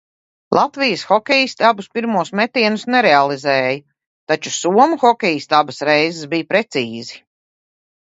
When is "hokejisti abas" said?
5.05-5.83